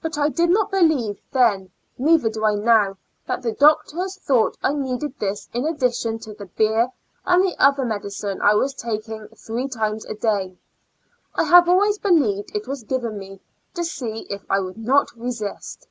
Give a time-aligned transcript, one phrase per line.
[0.00, 4.72] But I did not believe then, neither do I now, that the doctors thought I
[4.72, 6.92] needed this in addition to the beer
[7.24, 10.56] and the other medi cine I was taking three times a day.
[11.34, 13.40] I have always believed it was given me
[13.74, 15.88] to see if I would not resist.